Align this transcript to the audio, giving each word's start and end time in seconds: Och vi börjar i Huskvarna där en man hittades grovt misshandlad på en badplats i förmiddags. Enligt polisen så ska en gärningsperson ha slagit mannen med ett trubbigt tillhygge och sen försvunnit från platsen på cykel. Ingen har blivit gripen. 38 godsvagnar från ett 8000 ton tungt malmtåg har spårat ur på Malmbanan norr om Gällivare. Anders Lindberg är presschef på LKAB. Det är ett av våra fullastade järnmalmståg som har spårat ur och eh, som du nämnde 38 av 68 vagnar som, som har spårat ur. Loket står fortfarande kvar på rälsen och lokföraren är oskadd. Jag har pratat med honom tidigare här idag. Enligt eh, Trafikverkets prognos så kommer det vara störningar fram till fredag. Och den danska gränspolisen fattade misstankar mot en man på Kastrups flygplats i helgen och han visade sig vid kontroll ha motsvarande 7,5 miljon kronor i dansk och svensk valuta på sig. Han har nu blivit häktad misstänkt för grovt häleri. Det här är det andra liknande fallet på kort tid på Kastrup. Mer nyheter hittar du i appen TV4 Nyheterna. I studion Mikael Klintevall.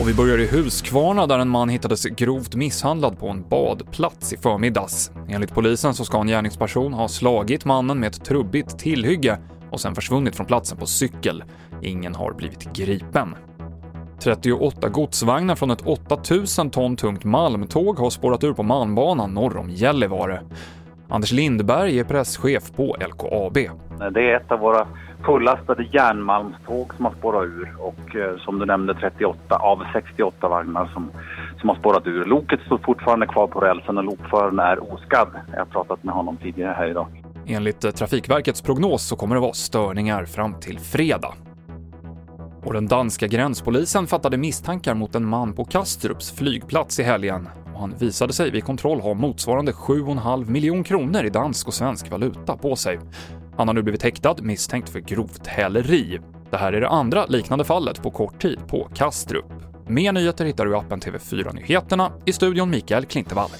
Och 0.00 0.08
vi 0.08 0.14
börjar 0.14 0.38
i 0.38 0.46
Huskvarna 0.46 1.26
där 1.26 1.38
en 1.38 1.48
man 1.48 1.68
hittades 1.68 2.04
grovt 2.04 2.54
misshandlad 2.54 3.18
på 3.18 3.28
en 3.28 3.48
badplats 3.48 4.32
i 4.32 4.36
förmiddags. 4.36 5.12
Enligt 5.28 5.54
polisen 5.54 5.94
så 5.94 6.04
ska 6.04 6.20
en 6.20 6.26
gärningsperson 6.26 6.92
ha 6.92 7.08
slagit 7.08 7.64
mannen 7.64 8.00
med 8.00 8.06
ett 8.06 8.24
trubbigt 8.24 8.78
tillhygge 8.78 9.38
och 9.70 9.80
sen 9.80 9.94
försvunnit 9.94 10.36
från 10.36 10.46
platsen 10.46 10.78
på 10.78 10.86
cykel. 10.86 11.44
Ingen 11.82 12.14
har 12.14 12.32
blivit 12.32 12.72
gripen. 12.72 13.34
38 14.20 14.88
godsvagnar 14.88 15.54
från 15.54 15.70
ett 15.70 15.86
8000 15.86 16.70
ton 16.70 16.96
tungt 16.96 17.24
malmtåg 17.24 17.98
har 17.98 18.10
spårat 18.10 18.44
ur 18.44 18.52
på 18.52 18.62
Malmbanan 18.62 19.34
norr 19.34 19.56
om 19.56 19.70
Gällivare. 19.70 20.40
Anders 21.08 21.32
Lindberg 21.32 21.98
är 21.98 22.04
presschef 22.04 22.72
på 22.76 22.96
LKAB. 23.00 23.54
Det 24.14 24.20
är 24.20 24.36
ett 24.36 24.52
av 24.52 24.58
våra 24.58 24.88
fullastade 25.24 25.82
järnmalmståg 25.92 26.94
som 26.94 27.04
har 27.04 27.12
spårat 27.12 27.44
ur 27.44 27.74
och 27.78 28.16
eh, 28.16 28.38
som 28.38 28.58
du 28.58 28.66
nämnde 28.66 28.94
38 28.94 29.56
av 29.56 29.84
68 29.92 30.48
vagnar 30.48 30.90
som, 30.94 31.10
som 31.60 31.68
har 31.68 31.76
spårat 31.76 32.06
ur. 32.06 32.24
Loket 32.24 32.60
står 32.66 32.78
fortfarande 32.78 33.26
kvar 33.26 33.46
på 33.46 33.60
rälsen 33.60 33.98
och 33.98 34.04
lokföraren 34.04 34.58
är 34.58 34.92
oskadd. 34.92 35.28
Jag 35.52 35.58
har 35.58 35.66
pratat 35.66 36.04
med 36.04 36.14
honom 36.14 36.36
tidigare 36.36 36.74
här 36.78 36.90
idag. 36.90 37.06
Enligt 37.46 37.84
eh, 37.84 37.90
Trafikverkets 37.90 38.62
prognos 38.62 39.02
så 39.02 39.16
kommer 39.16 39.34
det 39.34 39.40
vara 39.40 39.52
störningar 39.52 40.24
fram 40.24 40.60
till 40.60 40.78
fredag. 40.78 41.34
Och 42.64 42.72
den 42.72 42.86
danska 42.86 43.26
gränspolisen 43.26 44.06
fattade 44.06 44.36
misstankar 44.36 44.94
mot 44.94 45.14
en 45.14 45.24
man 45.24 45.52
på 45.52 45.64
Kastrups 45.64 46.32
flygplats 46.32 47.00
i 47.00 47.02
helgen 47.02 47.48
och 47.78 47.80
han 47.80 47.94
visade 47.98 48.32
sig 48.32 48.50
vid 48.50 48.64
kontroll 48.64 49.00
ha 49.00 49.14
motsvarande 49.14 49.72
7,5 49.72 50.50
miljon 50.50 50.84
kronor 50.84 51.24
i 51.24 51.30
dansk 51.30 51.68
och 51.68 51.74
svensk 51.74 52.10
valuta 52.10 52.56
på 52.56 52.76
sig. 52.76 52.98
Han 53.58 53.68
har 53.68 53.74
nu 53.74 53.82
blivit 53.82 54.02
häktad 54.02 54.34
misstänkt 54.42 54.88
för 54.88 55.00
grovt 55.00 55.46
häleri. 55.46 56.20
Det 56.50 56.56
här 56.56 56.72
är 56.72 56.80
det 56.80 56.88
andra 56.88 57.26
liknande 57.26 57.64
fallet 57.64 58.02
på 58.02 58.10
kort 58.10 58.42
tid 58.42 58.58
på 58.68 58.88
Kastrup. 58.94 59.44
Mer 59.86 60.12
nyheter 60.12 60.44
hittar 60.44 60.66
du 60.66 60.72
i 60.72 60.74
appen 60.74 61.00
TV4 61.00 61.54
Nyheterna. 61.54 62.12
I 62.24 62.32
studion 62.32 62.70
Mikael 62.70 63.04
Klintevall. 63.04 63.50